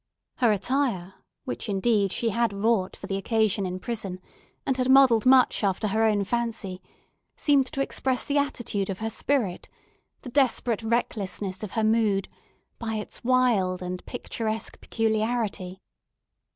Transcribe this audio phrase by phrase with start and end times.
[0.37, 1.13] Her attire,
[1.45, 4.19] which indeed, she had wrought for the occasion in prison,
[4.65, 6.81] and had modelled much after her own fancy,
[7.35, 9.69] seemed to express the attitude of her spirit,
[10.23, 12.27] the desperate recklessness of her mood,
[12.79, 15.83] by its wild and picturesque peculiarity.